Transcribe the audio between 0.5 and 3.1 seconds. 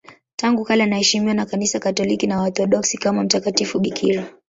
kale anaheshimiwa na Kanisa Katoliki na Waorthodoksi